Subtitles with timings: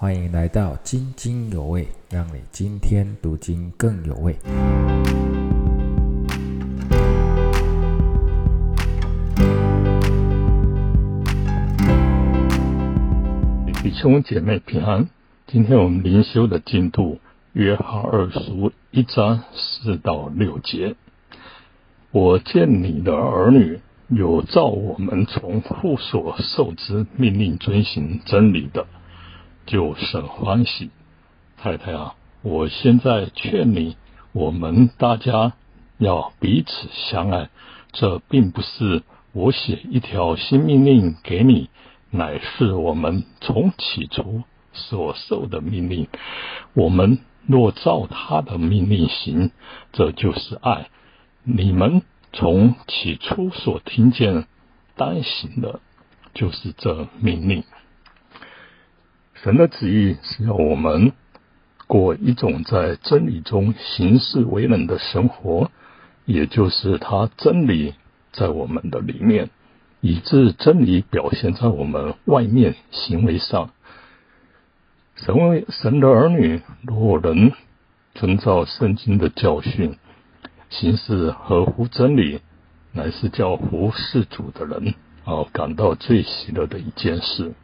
[0.00, 4.32] 欢迎来到津津有味，让你今天读经更有味。
[13.82, 15.08] 弟兄姐妹平安，
[15.48, 17.18] 今天我们灵修的进度，
[17.52, 20.94] 约翰二书一章四到六节。
[22.12, 28.86] 我见你的儿女有照我们从父所受之命令遵行真理的，
[29.68, 30.90] 就甚欢喜。
[31.56, 33.96] 太太啊，我现在劝你，
[34.32, 35.52] 我们大家
[35.98, 37.50] 要彼此相爱。
[37.92, 39.02] 这并不是
[39.32, 41.70] 我写一条新命令给你。
[42.10, 44.42] 乃是我们从起初
[44.72, 46.08] 所受的命令。
[46.72, 49.50] 我们若照他的命令行，
[49.92, 50.88] 这就是爱。
[51.44, 52.00] 你们
[52.32, 54.46] 从起初所听见、
[54.96, 55.80] 单行的，
[56.32, 57.64] 就是这命令。
[59.42, 61.12] 神的旨意是要我们
[61.86, 65.70] 过一种在真理中行事为人的生活，
[66.24, 67.94] 也就是他真理
[68.32, 69.50] 在我们的里面。
[70.00, 73.70] 以致真理表现在我们外面行为上。
[75.16, 77.50] 神为神的儿女，若能
[78.14, 79.96] 遵照圣经的教训，
[80.70, 82.40] 行事合乎真理，
[82.92, 84.94] 乃是叫服侍主的人
[85.24, 87.54] 啊感到最喜乐的一件事。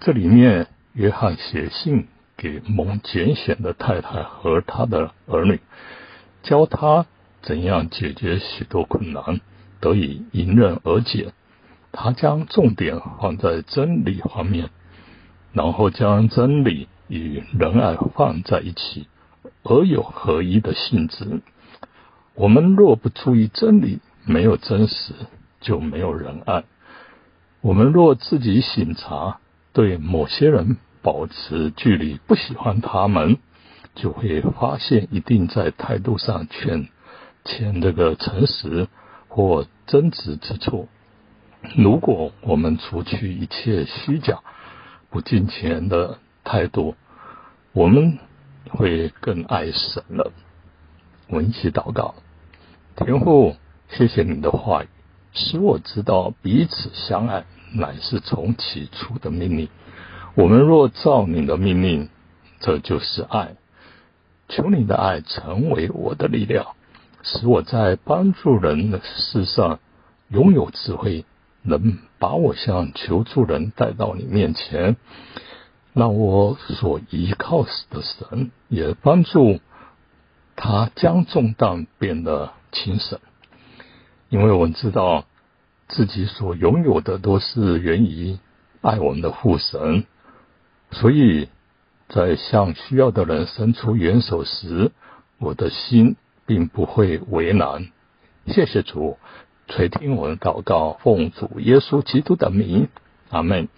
[0.00, 5.60] 这里面，约翰写信给蒙拣选的太太和他的儿女，
[6.42, 7.06] 教他
[7.42, 9.40] 怎样解决许多困难。
[9.80, 11.32] 得以迎刃而解。
[11.90, 14.70] 他将重点放在真理方面，
[15.52, 19.08] 然后将真理与仁爱放在一起，
[19.64, 21.40] 而有合一的性质。
[22.34, 25.12] 我们若不注意真理，没有真实，
[25.60, 26.62] 就没有仁爱。
[27.60, 29.40] 我们若自己醒察，
[29.78, 33.38] 对某些人保持距离，不喜欢他们，
[33.94, 36.88] 就会发现一定在态度上欠
[37.44, 38.88] 欠这个诚实。
[39.30, 40.88] 或真实之处，
[41.76, 44.40] 如果我们除去一切虚假、
[45.10, 46.96] 不敬钱的态度，
[47.72, 48.18] 我们
[48.70, 50.32] 会更爱神了。
[51.28, 52.14] 我们一起祷告：
[52.96, 53.54] 天父，
[53.90, 54.88] 谢谢你的话语，
[55.38, 59.68] 使我知道彼此相爱乃是从起初的命令。
[60.34, 62.08] 我们若照你的命令，
[62.60, 63.54] 这就是爱。
[64.48, 66.66] 求你的爱成为我的力量。
[67.22, 69.80] 使我在帮助人的事上
[70.28, 71.24] 拥有智慧，
[71.62, 74.96] 能把我向求助人带到你面前，
[75.92, 79.60] 让我所依靠的神也帮助
[80.56, 83.18] 他将重担变得轻省。
[84.28, 85.24] 因为我们知道
[85.88, 88.38] 自己所拥有的都是源于
[88.80, 90.04] 爱我们的父神，
[90.92, 91.48] 所以
[92.08, 94.92] 在向需要的人伸出援手时，
[95.38, 96.16] 我的心。
[96.48, 97.90] 并不会为难，
[98.46, 99.18] 谢谢主
[99.66, 102.88] 垂听我的祷告，奉主耶稣基督的名，
[103.28, 103.68] 阿门。